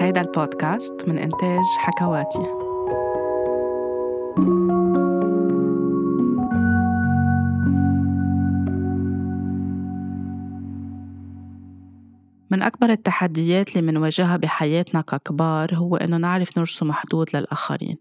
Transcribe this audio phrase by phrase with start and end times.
[0.00, 2.48] هيدا البودكاست من إنتاج حكواتي.
[12.50, 17.96] من أكبر التحديات اللي منواجهها بحياتنا ككبار هو إنه نعرف نرسم حدود للآخرين.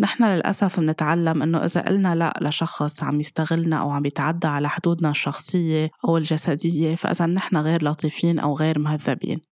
[0.00, 5.10] نحن للأسف منتعلم إنه إذا قلنا لا لشخص عم يستغلنا أو عم يتعدى على حدودنا
[5.10, 9.53] الشخصية أو الجسدية فإذا نحن غير لطيفين أو غير مهذبين.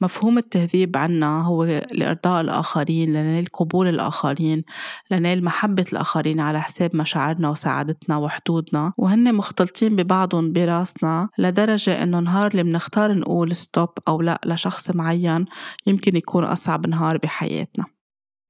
[0.00, 4.64] مفهوم التهذيب عنا هو لإرضاء الآخرين لنيل قبول الآخرين
[5.10, 8.92] لنيل محبة الآخرين على حساب مشاعرنا وسعادتنا وحدودنا.
[8.98, 15.44] وهن مختلطين ببعضهم براسنا لدرجة إنه نهار اللي منختار نقول ستوب أو لا لشخص معين
[15.86, 17.95] يمكن يكون أصعب نهار بحياتنا.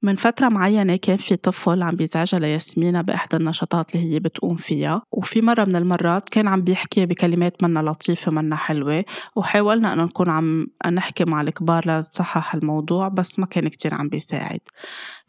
[0.03, 5.03] من فترة معينة كان في طفل عم بيزعجها لياسمينة بإحدى النشاطات اللي هي بتقوم فيها
[5.13, 9.05] وفي مرة من المرات كان عم بيحكي بكلمات منا لطيفة منا حلوة
[9.37, 14.61] وحاولنا أنه نكون عم نحكي مع الكبار لنصحح الموضوع بس ما كان كتير عم بيساعد.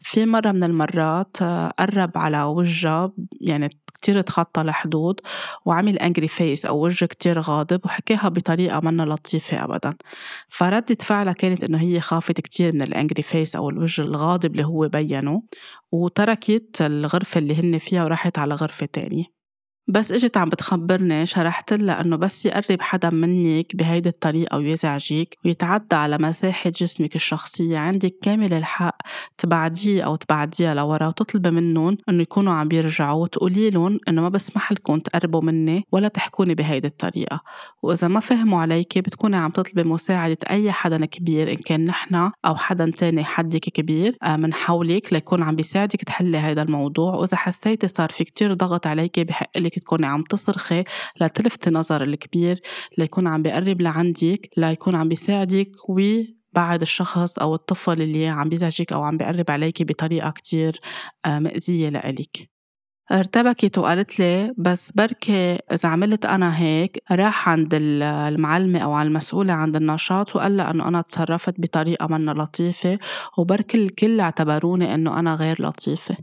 [0.00, 5.20] في مرة من المرات آه، قرب على وجهها يعني كتير تخطى الحدود
[5.64, 9.94] وعمل angry face أو وجه كتير غاضب وحكاها بطريقة منا لطيفة أبدا.
[10.48, 14.64] فردة فعلها كانت إنه هي خافت كتير من ال angry face أو الوجه الغاضب اللي
[14.64, 15.42] هو بينه
[15.92, 19.37] وتركت الغرفة اللي هن فيها وراحت على غرفة تانية.
[19.88, 25.96] بس إجت عم بتخبرني شرحت لها إنه بس يقرب حدا منك بهيدي الطريقة ويزعجك ويتعدى
[25.96, 27.78] على مساحة جسمك الشخصية.
[27.78, 28.96] عندك كامل الحق
[29.38, 34.72] تبعديه أو تبعديها لورا وتطلبي منهم إنه يكونوا عم بيرجعوا وتقولي لهم إنه ما بسمح
[34.72, 37.40] لكم تقربوا مني ولا تحكوني بهيدي الطريقة.
[37.82, 42.56] وإذا ما فهموا عليك بتكوني عم تطلبي مساعدة أي حدا كبير إن كان نحن أو
[42.56, 47.14] حدا تاني حدك كبير آه، من حولك ليكون عم بيساعدك تحلي هذا الموضوع.
[47.14, 50.84] وإذا حسيتي صار في كتير ضغط عليك بحق لك تكوني عم تصرخي
[51.20, 52.60] لتلفتي نظر الكبير
[52.98, 56.00] ليكون عم بيقرب لعندك ليكون عم بيساعدك و
[56.52, 60.80] بعد الشخص أو الطفل اللي عم بيزعجك أو عم بيقرب عليك بطريقة كتير
[61.26, 62.50] آه، مأذية لإلك.
[63.12, 69.52] ارتبكت وقالت لي بس بركي إذا عملت أنا هيك راح عند المعلمة أو على المسؤولة
[69.52, 72.98] عند النشاط وقال لها إنه أنا تصرفت بطريقة منا لطيفة
[73.38, 76.16] وبركي الكل اعتبروني إنه أنا غير لطيفة.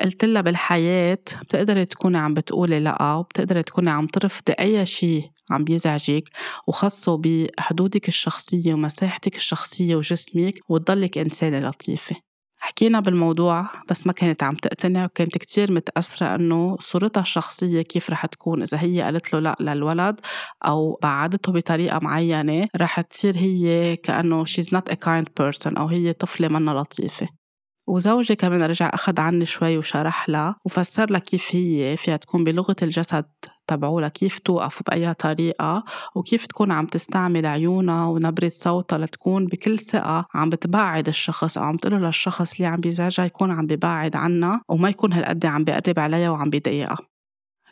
[0.00, 5.64] قلت لها بالحياة بتقدري تكوني عم بتقولي لأ وبتقدري تكوني عم ترفضي أي شيء عم
[5.64, 6.28] بيزعجك
[6.68, 12.16] وخاصة بحدودك الشخصية ومساحتك الشخصية وجسمك وتضلك إنسانة لطيفة.
[12.58, 18.26] حكينا بالموضوع بس ما كانت عم تقتنع وكانت كتير متأثرة إنه صورتها الشخصية كيف رح
[18.26, 20.20] تكون إذا هي قالت له لا للولد
[20.66, 26.12] أو بعدته بطريقة معينة رح تصير هي كأنه she's not a kind person أو هي
[26.12, 27.43] طفلة منا لطيفة.
[27.86, 32.76] وزوجي كمان رجع أخذ عني شوي وشرح لها وفسر لها كيف هي فيها تكون بلغة
[32.82, 33.24] الجسد
[33.66, 35.84] تبعولها كيف توقف بأي طريقة
[36.14, 41.76] وكيف تكون عم تستعمل عيونها ونبرة صوتها لتكون بكل ثقة عم بتبعد الشخص أو عم
[41.76, 46.30] تقول للشخص اللي عم بيزعجها يكون عم ببعد عنها وما يكون هالقد عم بيقرب عليها
[46.30, 46.98] وعم بيضايقها.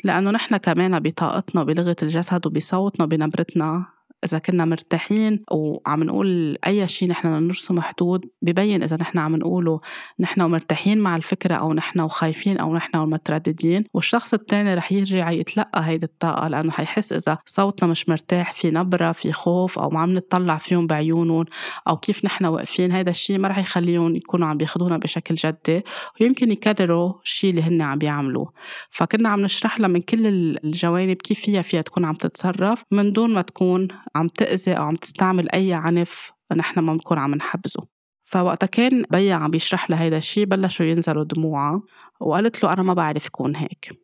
[0.04, 3.86] لأنه نحن كمان بطاقتنا بلغة الجسد وبصوتنا بنبرتنا
[4.24, 9.78] إذا كنا مرتاحين وعم نقول أي شيء نحن نرسم حدود ببين إذا نحن عم نقوله
[10.20, 15.86] نحن مرتاحين مع الفكرة أو نحن وخايفين أو نحن ومترددين والشخص التاني رح يرجع يتلقى
[15.86, 20.14] هيدي الطاقة لأنه حيحس إذا صوتنا مش مرتاح في نبرة في خوف أو ما عم
[20.14, 21.44] نطلع فيهم بعيونهم
[21.88, 25.84] أو كيف نحن واقفين هيدا الشيء ما رح يخليهم يكونوا عم بياخدونا بشكل جدي
[26.20, 28.52] ويمكن يكرروا الشيء اللي هن عم بيعملوه.
[28.90, 30.26] فكنا عم نشرح لها من كل
[30.64, 34.96] الجوانب كيف هي فيها تكون عم تتصرف من دون ما تكون عم تأذي أو عم
[34.96, 37.86] تستعمل أي عنف نحن ما بنكون عم نحبزه
[38.24, 41.82] فوقتها كان بيا عم بيشرح لها هيدا الشيء بلشوا ينزلوا دموعها
[42.20, 44.02] وقالت له أنا ما بعرف كون هيك.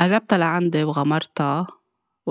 [0.00, 1.66] قربتها لعندي وغمرتها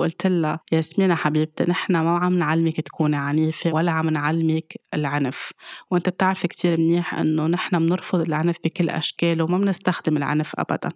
[0.00, 5.52] وقلت لها ياسمينة حبيبتي نحن ما عم نعلمك تكوني عنيفة ولا عم نعلمك العنف.
[5.90, 10.88] وانت بتعرفي كتير منيح إنه نحن بنرفض العنف بكل اشكاله وما بنستخدم العنف ابدا.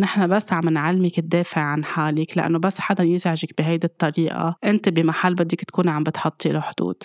[0.00, 4.56] نحن بس عم نعلمك تدافع عن حالك لأنه بس حدا يزعجك بهيدي الطريقة.
[4.64, 7.02] أنت بمحل بدك تكوني عم بتحطي له حدود.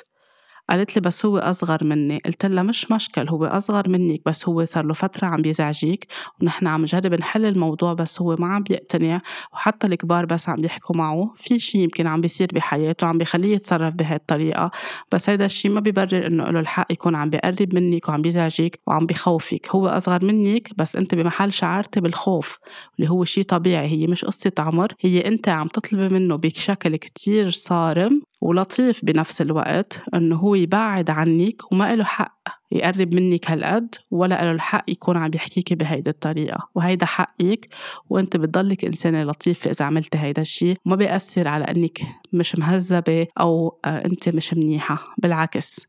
[0.69, 2.17] قالت لي بس هو أصغر مني.
[2.25, 6.07] قلت لها مش مشكل هو أصغر منك بس هو صار له فترة عم بيزعجيك
[6.41, 9.21] ونحن عم نجرب نحل الموضوع بس هو ما عم بيقتنع
[9.53, 11.33] وحتى الكبار بس عم بيحكوا معه.
[11.35, 14.71] في شيء يمكن عم بيصير بحياته عم بيخليه يتصرف بهي الطريقة
[15.11, 19.05] بس هيدا الشيء ما بيبرر إنه له الحق يكون عم بيقرب منك وعم بيزعجك وعم
[19.05, 22.57] بخوفك هو أصغر منك بس أنت بمحل شعرتي بالخوف
[22.99, 23.87] اللي هو شيء طبيعي.
[23.87, 30.01] هي مش قصة عمر هي أنت عم تطلبي منه بشكل كتير صارم ولطيف بنفس الوقت
[30.13, 32.39] إنه هو يبعد عنك وما له حق
[32.71, 36.69] يقرب منك هالقد ولا له الحق يكون عم يحكيكي بهيدي الطريقة.
[36.75, 37.67] وهيدا حقك
[38.09, 41.99] وأنت بتضلك إنسانة لطيفة إذا عملتي هيدا الشيء وما بيأثر على أنك
[42.33, 45.13] مش مهذبة أو آه، أنت مش منيحة.
[45.17, 45.85] بالعكس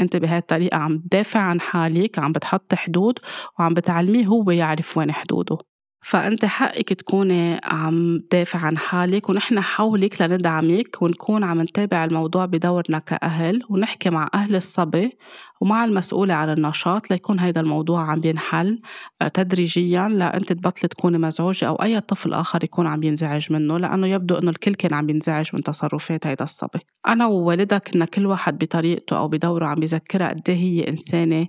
[0.00, 3.18] أنت بهاي الطريقة عم تدافع عن حالك عم بتحط حدود
[3.58, 5.58] وعم بتعلميه هو يعرف وين حدوده.
[6.04, 12.98] فأنت حقك تكوني عم تدافع عن حالك ونحن حولك لندعمك ونكون عم نتابع الموضوع بدورنا
[12.98, 15.18] كأهل ونحكي مع أهل الصبي.
[15.64, 18.80] ومع المسؤولة عن النشاط ليكون هيدا الموضوع عم بينحل
[19.22, 24.06] آه، تدريجيا لأنت تبطلي تكوني مزعوجة أو أي طفل آخر يكون عم ينزعج منه لأنه
[24.06, 26.78] يبدو أنه الكل كان عم ينزعج من تصرفات هيدا الصبي.
[27.08, 31.46] أنا ووالدها كنا كل واحد بطريقته أو بدوره عم بيذكرها قد إيه هي إنسانة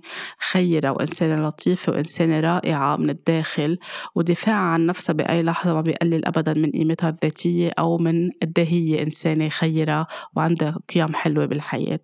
[0.50, 3.78] خيرة وإنسانة لطيفة وإنسانة رائعة من الداخل
[4.14, 8.68] ودفاعها عن نفسها بأي لحظة ما بيقلل أبدا من قيمتها الذاتية أو من قد إيه
[8.68, 12.00] هي إنسانة خيرة وعندها قيم حلوة بالحياة.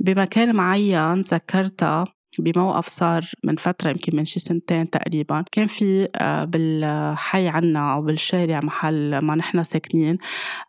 [0.00, 2.04] بمكان معين ذكرتها
[2.38, 8.02] بموقف صار من فترة يمكن من شي سنتين تقريبا كان في آه، بالحي عنا أو
[8.02, 10.18] بالشارع محل ما نحن ساكنين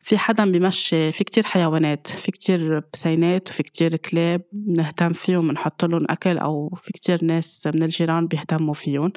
[0.01, 5.85] في حدا بمشي في كتير حيوانات في كتير بسينات وفي كتير كلاب بنهتم فيهم بنحط
[5.85, 9.13] لهم أكل أو في كتير ناس من الجيران بيهتموا فيهم.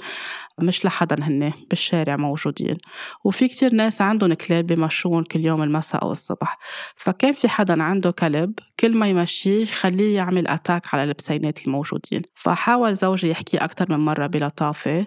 [0.58, 2.76] مش لحدا هن بالشارع موجودين.
[3.25, 6.58] وفي كتير ناس عندهم كلاب بمشون كل يوم المساء أو الصبح.
[6.96, 12.23] فكان في حدا عنده كلب كل ما يمشيه يخليه يعمل أتاك على البسينات الموجودين.
[12.35, 15.07] فحاول زوجي يحكي أكتر من مرة بلطافة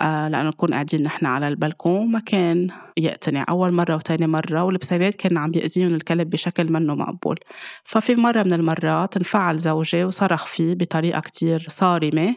[0.00, 3.44] آه لأنه نكون قاعدين نحن على البلكون ما كان يقتنع.
[3.48, 7.38] أول مرة وتاني مرة والبسينات كان عم بيأذيهم الكلب بشكل منه مقبول.
[7.84, 12.36] ففي مرة من المرات انفعل زوجي وصرخ فيه بطريقة كتير صارمة.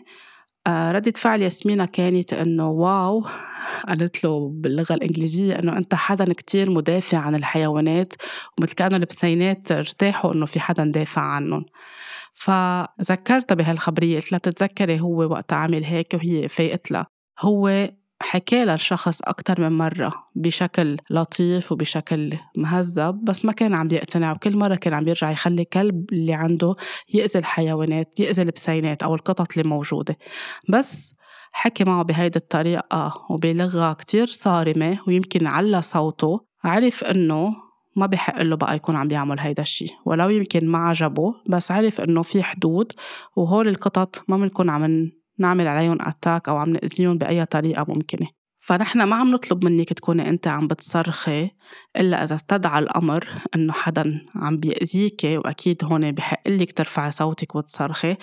[0.67, 3.25] آه ردة فعل ياسمينة كانت إنه واو.
[3.87, 8.13] قالت له باللغة الإنجليزية إنه أنت حدا كتير مدافع عن الحيوانات
[8.59, 11.65] ومثل كأنه البسينات ارتاحوا إنه في حدا دافع عنهم.
[12.33, 17.07] فذكرتها بهالخبرية قلت لها بتتذكري هو وقت عامل هيك وهي فاقت لها.
[17.39, 17.89] هو
[18.21, 24.31] حكى لها الشخص أكتر من مرة بشكل لطيف وبشكل مهذب بس ما كان عم يقتنع
[24.31, 26.75] وكل مرة كان عم يرجع يخلي الكلب اللي عنده
[27.13, 30.17] يأذي الحيوانات يأذي البسينات أو القطط اللي موجودة.
[30.69, 31.15] بس
[31.51, 37.55] حكي معه بهيدي الطريقة وبلغة كتير صارمة ويمكن على صوته عرف إنه
[37.95, 42.01] ما بحق له بقى يكون عم بيعمل هيدا الشيء ولو يمكن ما عجبه بس عرف
[42.01, 42.91] إنه في حدود
[43.35, 48.27] وهول القطط ما بنكون عم نعمل عليهم اتاك أو عم نأذيهم بأي طريقة ممكنة.
[48.59, 51.49] فنحن ما عم نطلب منك تكوني أنت عم بتصرخي
[51.97, 58.15] إلا إذا استدعى الأمر إنه حدا عم بيأذيكي وأكيد هون بحق لك ترفعي صوتك وتصرخي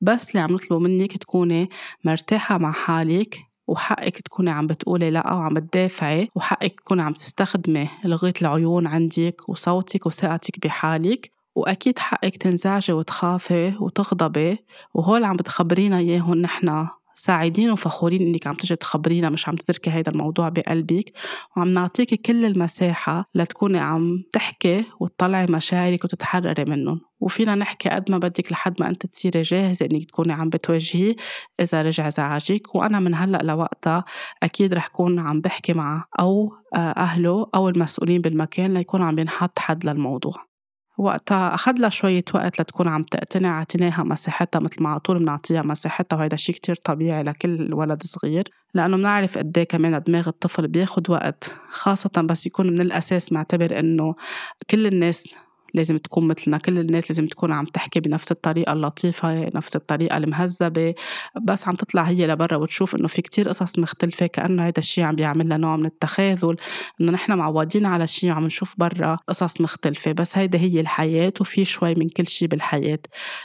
[0.00, 1.68] بس اللي عم نطلبه منك تكوني
[2.04, 8.34] مرتاحة مع حالك وحقك تكوني عم بتقولي لا وعم تدافعي وحقك تكوني عم تستخدمي لغة
[8.42, 11.30] العيون عندك وصوتك وثقتك بحالك.
[11.54, 14.58] وأكيد حقك تنزعجي وتخافي وتغضبي
[14.94, 16.86] وهول عم بتخبرينا إياهم نحن
[17.18, 21.12] سعيدين وفخورين إنك عم تجي تخبرينا مش عم تتركي هيدا الموضوع بقلبك.
[21.56, 27.00] وعم نعطيكي كل المساحة لتكوني عم تحكي وتطلعي مشاعرك وتتحرري منهم.
[27.20, 31.16] وفينا نحكي قد ما بدك لحد ما أنت تصيري جاهزة إنك تكوني عم بتواجهيه
[31.60, 32.74] إذا رجع زعجك.
[32.74, 34.04] وأنا من هلأ لوقتها
[34.42, 39.58] أكيد رح كون عم بحكي معه أو آه، أهله أو المسؤولين بالمكان ليكون عم بينحط
[39.58, 40.47] حد للموضوع.
[40.98, 45.62] وقتها أخذ لها شوية وقت لتكون عم تقتنع اعتناها مساحتها مثل ما على طول بنعطيها
[45.62, 48.48] مساحتها وهذا شيء كتير طبيعي لكل ولد صغير.
[48.74, 53.78] لأنه بنعرف قد إيه كمان دماغ الطفل بياخد وقت خاصة بس يكون من الأساس معتبر
[53.78, 54.14] إنه
[54.70, 55.36] كل الناس
[55.74, 60.94] لازم تكون مثلنا كل الناس لازم تكون عم تحكي بنفس الطريقة اللطيفة نفس الطريقة المهذبة.
[61.42, 65.14] بس عم تطلع هي لبرا وتشوف إنه في كتير قصص مختلفة كأنه هذا الشيء عم
[65.16, 66.56] بيعمل نوع من التخاذل
[67.00, 70.12] إنه نحن معودين على شيء وعم نشوف برا قصص مختلفة.
[70.12, 72.98] بس هيدا هي الحياة وفي شوي من كل شيء بالحياة.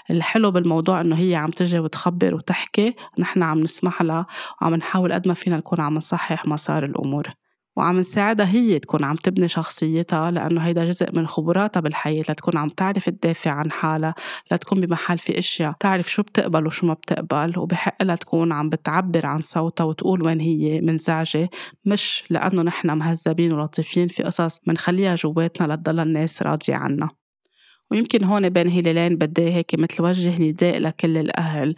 [0.10, 4.26] الحلو بالموضوع إنه هي عم تجي وتخبر وتحكي نحن عم نسمح لها
[4.62, 7.43] وعم نحاول قد ما فينا نكون عم نصحح مسار الأمور.
[7.76, 12.70] وعم نساعدها هي تكون عم تبني شخصيتها لأنه هيدا جزء من خبراتها بالحياة لتكون عم
[12.70, 14.16] تعرف تدافع عن حالها
[14.52, 19.26] لتكون بمحل في أشياء تعرف شو بتقبل وشو ما بتقبل وبحق لها تكون عم بتعبر
[19.26, 21.50] عن صوتها وتقول وين هي منزعجة
[21.86, 27.23] مش لأنه نحن مهذبين ولطيفين في قصص منخليها جواتنا لتضل الناس راضية عنا
[27.92, 31.76] ويمكن هون بين هلالين بدي هيك مثل وجه نداء لكل الأهل.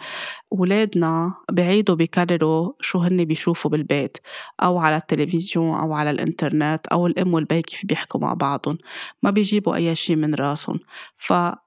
[0.51, 4.17] ولادنا بعيدوا بيكرروا شو هن بيشوفوا بالبيت
[4.63, 8.77] أو على التلفزيون أو على الإنترنت أو الأم والبي كيف بيحكوا مع بعضهم.
[9.23, 10.79] ما بيجيبوا أي شيء من راسهم.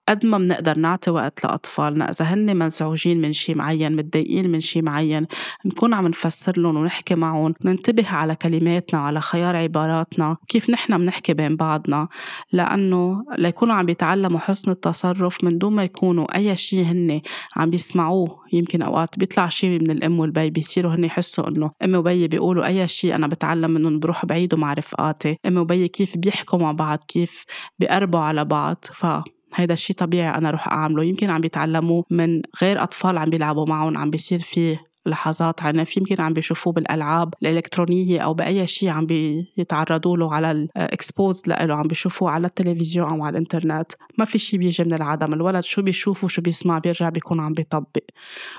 [0.09, 2.11] فقد ما بنقدر نعطي وقت لأطفالنا.
[2.11, 5.27] إذا هن منزعوجين من شيء معين متضايقين من شيء معين
[5.67, 11.35] نكون عم نفسر لهم ونحكي معهم ننتبه على كلماتنا وعلى خيار عباراتنا كيف نحن بنحكي
[11.35, 12.09] بين بعضنا.
[12.53, 17.21] لأنه ليكونوا عم بيتعلموا حسن التصرف من دون ما يكونوا أي شيء هن
[17.57, 18.39] عم بيسمعوه.
[18.53, 22.89] يمكن أوقات بيطلع شيء من الأم والبي بيصيروا هن يحسوا إنه أمي وبي بيقولوا أي
[22.89, 27.45] شيء أنا بتعلم منهم بروح بعيده مع رفقاتي أمي وبي كيف بيحكوا مع بعض كيف
[27.79, 28.85] بيقربوا على بعض.
[28.93, 29.07] ف
[29.55, 31.05] هيدا الشيء طبيعي أنا روح أعمله.
[31.05, 36.21] يمكن عم بيتعلموه من غير أطفال عم بيلعبوا معهم عم بيصير فيه لحظات عنف يمكن
[36.21, 41.83] عم بيشوفوه بالألعاب الإلكترونية أو بأي شيء عم بيتعرضوا له على ال exposed له عم
[41.83, 43.93] بيشوفوه على التلفزيون أو على الإنترنت.
[44.19, 48.05] ما في شيء بيجي من العدم الولد شو بيشوف وشو بيسمع بيرجع بيكون عم بيطبق.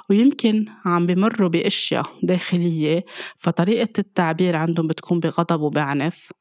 [0.09, 3.05] ويمكن عم بمروا بأشياء داخلية
[3.37, 6.31] فطريقة التعبير عندهم بتكون بغضب وبعنف.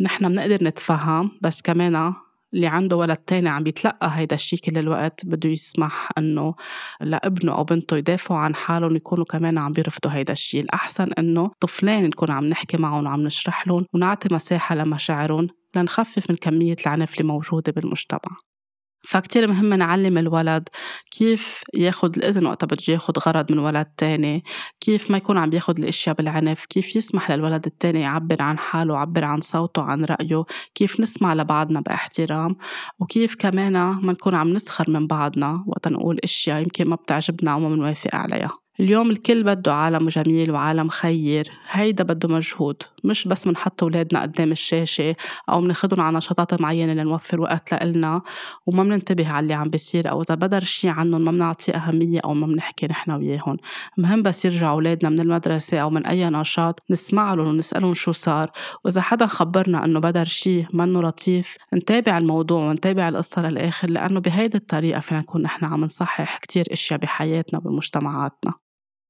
[0.00, 2.14] نحن بنقدر نتفهم بس كمان
[2.54, 6.54] اللي عنده ولد تاني عم بيتلقى هيدا الشيء كل الوقت بده يسمح إنه
[7.00, 12.04] لابنه أو بنته يدافعوا عن حالهم يكونوا كمان عم بيرفضوا هيدا الشيء الأحسن إنه طفلين
[12.04, 17.28] نكون عم نحكي معهم وعم نشرح لهم ونعطي مساحة لمشاعرهم لنخفف من كمية العنف اللي
[17.28, 18.47] موجودة بالمجتمع.
[19.02, 20.68] فكتير مهم نعلم الولد
[21.10, 24.44] كيف ياخد الإذن وقتها بده ياخد غرض من ولد تاني
[24.80, 29.24] كيف ما يكون عم ياخد الأشياء بالعنف كيف يسمح للولد التاني يعبر عن حاله يعبر
[29.24, 32.56] عن صوته عن رأيه كيف نسمع لبعضنا باحترام
[33.00, 37.60] وكيف كمان ما نكون عم نسخر من بعضنا وقت نقول أشياء يمكن ما بتعجبنا أو
[37.60, 38.67] ما بنوافق عليها.
[38.80, 41.50] اليوم الكل بده عالم جميل وعالم خير.
[41.70, 42.82] هيدا بده مجهود.
[43.04, 45.16] مش بس منحط أولادنا قدام الشاشة
[45.48, 48.22] أو مناخدهم على نشاطات معينة لنوفر وقت لإلنا
[48.66, 52.34] وما مننتبه على اللي عم بيصير أو إذا بدر شي عنهم ما بنعطيه أهمية أو
[52.34, 53.56] ما بنحكي نحن وياهم.
[53.96, 58.50] مهم بس يرجعوا أولادنا من المدرسة أو من أي نشاط نسمع لهم ونسألهم شو صار.
[58.84, 64.58] وإذا حدا خبرنا إنه بدر شي منه لطيف نتابع الموضوع ونتابع القصة للآخر لأنه بهيدي
[64.58, 68.67] الطريقة فينا نكون نحن عم نصحح كتير أشياء بحياتنا وبمجتمعاتنا.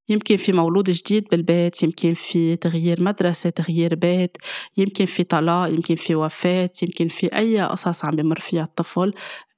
[0.09, 4.37] يمكن في مولود جديد بالبيت يمكن في تغيير مدرسة تغيير بيت
[4.77, 9.13] يمكن في طلاق يمكن في وفاة يمكن في أي قصص عم بمر فيها الطفل.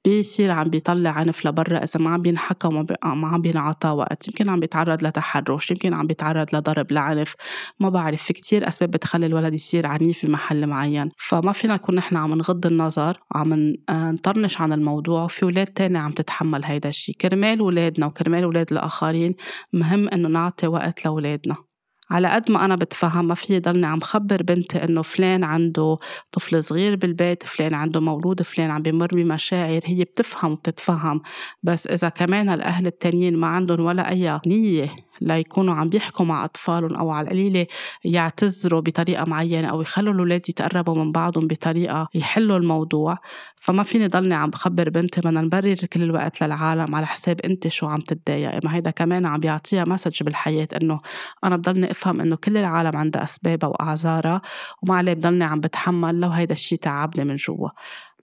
[0.05, 4.27] بيصير عم بيطلع عنف لبرا إذا ما عم بينحكى وما عم بينعطى وقت.
[4.27, 7.35] يمكن عم بيتعرض لتحرش يمكن عم بيتعرض لضرب لعنف.
[7.79, 11.09] ما بعرف في كتير أسباب بتخلي الولد يصير عنيف بمحل معين.
[11.17, 15.23] فما فينا نكون نحن عم نغض النظر وعم نطرنش عن الموضوع.
[15.23, 19.35] وفي ولاد تاني عم تتحمل هيدا الشيء كرمال ولادنا وكرمال ولاد الآخرين
[19.73, 21.70] مهم إنه نعطي وقت لأولادنا.
[22.11, 25.97] على قد ما أنا بتفهم ما في ضلني عم خبر بنتي إنه فلان عنده
[26.31, 31.21] طفل صغير بالبيت فلان عنده مولود فلان عم بمر بمشاعر هي بتفهم وبتتفهم.
[31.63, 36.95] بس إذا كمان الأهل التانيين ما عندهم ولا أي نية ليكونوا عم بيحكوا مع أطفالهم
[36.95, 37.67] أو على القليلة
[38.05, 43.17] يعتذروا بطريقة معينة أو يخلوا الأولاد يتقربوا من بعضهم بطريقة يحلوا الموضوع
[43.55, 47.87] فما فيني ضلني عم بخبر بنتي بدنا نبرر كل الوقت للعالم على حساب أنت شو
[47.87, 48.59] عم تتضايقي.
[48.63, 50.99] ما هيدا كمان عم بيعطيها مسج بالحياة إنه
[51.43, 54.41] أنا بضلني أفهم إنه كل العالم عندها أسبابها وأعذارها
[54.83, 57.69] وما عليه بضلني عم بتحمل لو هيدا الشي تعبني من جوا.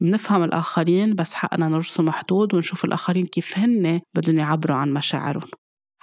[0.01, 5.51] بنفهم الآخرين بس حقنا نرسم حدود ونشوف الآخرين كيف هن بدهم يعبروا عن مشاعرهم.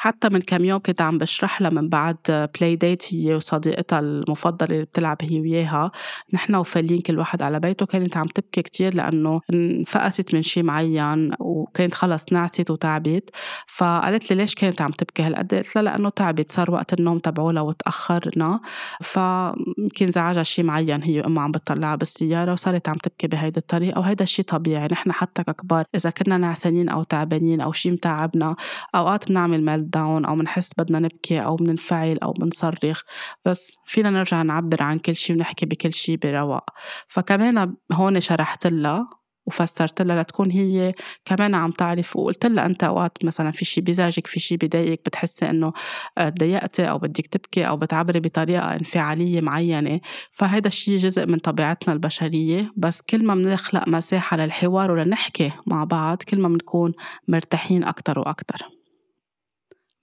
[0.06, 4.70] حتى من كم يوم كنت عم بشرح لها من بعد play date هي وصديقتها المفضلة
[4.72, 5.92] اللي بتلعب هي وياها.
[6.34, 11.32] نحن وفالين كل واحد على بيته كانت عم تبكي كتير لأنه انفقست من شي معين
[11.40, 13.30] وكانت خلص نعست وتعبت.
[13.68, 17.62] فقالت لي ليش كانت عم تبكي؟ هالقد قلت لها لأنه تعبت صار وقت النوم تبعولها
[17.62, 18.60] وتأخرنا
[19.02, 24.24] فيمكن زعجها شي معين هي وأمها عم بتطلعها بالسيارة وصارت عم تبكي بهيدي الطريقة وهيدا
[24.24, 24.88] الشي طبيعي.
[24.92, 28.56] نحن حتى ككبار إذا كنا نعسانين أو تعبانين أو شي متعبنا
[28.96, 33.02] أوقات بنعمل ميل داون أو بنحس بدنا نبكي أو بننفعل أو بنصرخ
[33.46, 36.70] بس فينا نرجع نعبر عن كل شي ونحكي بكل شي برواق.
[37.08, 39.10] فكمان هون شرحت لها
[39.48, 40.94] وفسرت لها لتكون هي
[41.26, 45.50] كمان عم تعرف وقلت لها أنت أوقات مثلا في شيء بيزعجك في شيء بضايقك بتحسي
[45.50, 45.74] إنه
[46.18, 50.00] تضايقتي أو بدك تبكي أو بتعبري بطريقة انفعالية معينة.
[50.32, 52.72] فهذا الشيء جزء من طبيعتنا البشرية.
[52.78, 56.94] بس كل ما بنخلق مساحة للحوار ولنحكي مع بعض كل ما بنكون
[57.28, 58.76] مرتاحين أكثر وأكثر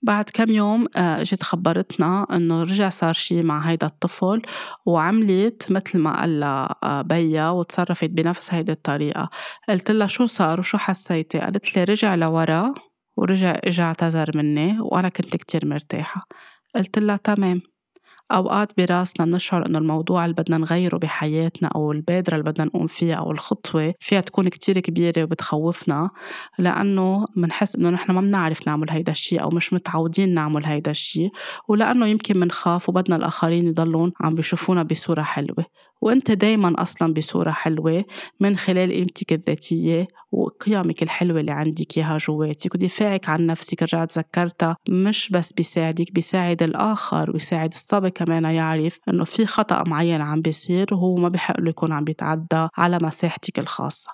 [0.03, 4.41] بعد كم يوم آه، اجت خبرتنا إنه رجع صار شي مع هيدا الطفل
[4.85, 9.29] وعملت مثل ما قال آه، بيا وتصرفت بنفس هيدي الطريقة.
[9.69, 12.73] قلت لها شو صار وشو حسيتي؟ قالت لي رجع لورا
[13.17, 16.27] ورجع اجى اعتذر مني وأنا كنت كتير مرتاحة.
[16.75, 17.72] قلت لها تمام.
[18.33, 23.15] أوقات براسنا بنشعر إنه الموضوع اللي بدنا نغيره بحياتنا أو البادرة اللي بدنا نقوم فيها
[23.15, 26.09] أو الخطوة فيها تكون كتير كبيرة وبتخوفنا
[26.59, 31.29] لأنه بنحس إنه نحن ما بنعرف نعمل هيدا الشيء أو مش متعودين نعمل هيدا الشيء
[31.67, 35.65] ولأنه يمكن بنخاف وبدنا الآخرين يضلون عم بيشوفونا بصورة حلوة.
[36.01, 38.05] وأنت دايما أصلا بصورة حلوة
[38.39, 44.77] من خلال قيمتك الذاتية وقيمك الحلوة اللي عندك إياها جواتك ودفاعك عن نفسك رجعت ذكرتها
[44.89, 50.85] مش بس بيساعدك بيساعد الآخر ويساعد الصبي كمان يعرف إنه في خطأ معين عم بيصير
[50.91, 54.11] وهو ما بحق له يكون عم بيتعدى على مساحتك الخاصة.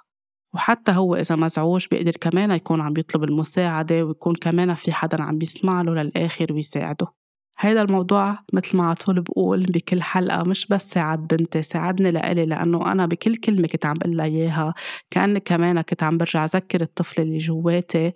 [0.56, 5.38] وحتى هو إذا مزعوج بيقدر كمان يكون عم بيطلب المساعدة ويكون كمان في حدا عم
[5.38, 7.08] بيسمع له للآخر ويساعده.
[7.60, 12.92] هيدا الموضوع مثل ما عطول بقول بكل حلقة مش بس ساعد بنتي ساعدني لإلي لأنه
[12.92, 14.74] أنا بكل كلمة كنت عم بقول إياها
[15.12, 18.14] كأني كمان كنت عم برجع أذكر الطفل اللي جواتي.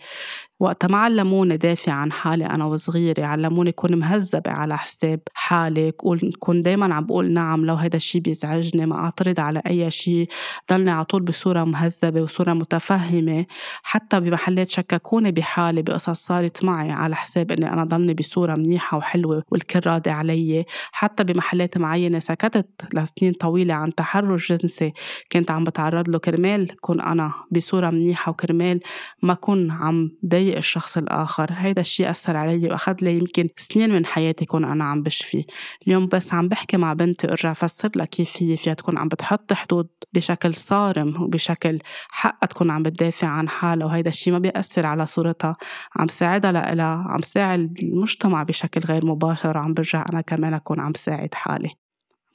[0.63, 5.91] وقت ما علموني دافع عن حالي أنا وصغيرة علموني كون مهذبة على حساب حالي
[6.39, 10.27] كون دايما عم بقول نعم لو هيدا الشي بيزعجني ما أعترض على أي شي.
[10.71, 13.45] ضلني على طول بصورة مهذبة وصورة متفهمة.
[13.83, 19.43] حتى بمحلات شككوني بحالي بقصص صارت معي على حساب إني أنا ضلني بصورة منيحة وحلوة
[19.51, 20.65] والكل راضي علي.
[20.91, 24.93] حتى بمحلات معينة سكتت لسنين طويلة عن تحرش جنسي.
[25.31, 28.79] كنت عم بتعرض له كرمال كون أنا بصورة منيحة وكرمال
[29.21, 31.49] ما كون عم ضايق الشخص الآخر.
[31.51, 35.45] هيدا الشيء أثر علي وأخذ لي يمكن سنين من حياتي كون أنا عم بشفي.
[35.87, 39.53] اليوم بس عم بحكي مع بنتي أرجع أفسر لها كيف هي فيها تكون عم بتحط
[39.53, 41.79] حدود بشكل صارم وبشكل
[42.09, 45.55] حقها تكون عم بتدافع عن حالها وهيدا الشيء ما بيأثر على صورتها.
[45.95, 50.93] عم ساعدها لإلها عم ساعد المجتمع بشكل غير مباشر عم برجع أنا كمان أكون عم
[50.93, 51.69] ساعد حالي.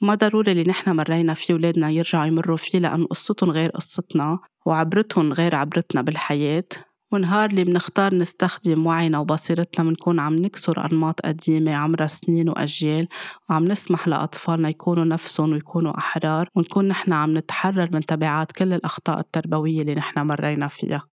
[0.01, 5.33] ما ضروري اللي نحن مرينا فيه ولادنا يرجعوا يمروا فيه لأن قصتهم غير قصتنا وعبرتهم
[5.33, 6.63] غير عبرتنا بالحياة.
[7.11, 13.07] ونهار اللي بنختار نستخدم وعينا وبصيرتنا بنكون عم نكسر أنماط قديمة عمرها سنين وأجيال
[13.49, 19.19] وعم نسمح لأطفالنا يكونوا نفسهم ويكونوا أحرار ونكون نحن عم نتحرر من تبعات كل الأخطاء
[19.19, 21.03] التربوية اللي نحن مرينا فيها.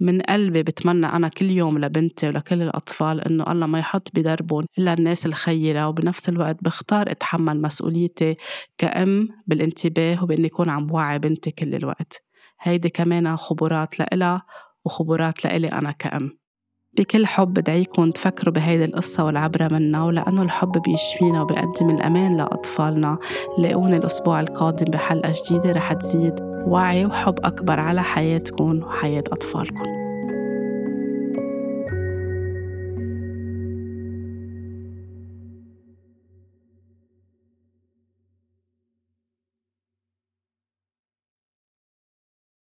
[0.00, 4.92] من قلبي بتمنى أنا كل يوم لبنتي ولكل الأطفال إنه الله ما يحط بدربهم إلا
[4.92, 8.36] الناس الخيرة وبنفس الوقت بختار أتحمل مسؤوليتي
[8.78, 12.22] كأم بالانتباه وبإني أكون عم وعي بنتي كل الوقت.
[12.60, 14.42] هيدي كمان خبرات لإلها
[14.88, 16.38] وخبرات لإلي أنا كأم.
[16.98, 23.18] بكل حب بدعيكم تفكروا بهيدي القصة والعبرة منها ولأنه الحب بيشفينا وبيقدم الأمان لأطفالنا.
[23.58, 26.34] لاقوني الأسبوع القادم بحلقة جديدة رح تزيد
[26.66, 30.07] وعي وحب أكبر على حياتكم وحياة أطفالكم.